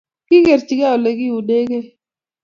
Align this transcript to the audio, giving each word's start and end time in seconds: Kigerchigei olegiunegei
Kigerchigei 0.27 0.93
olegiunegei 0.97 1.85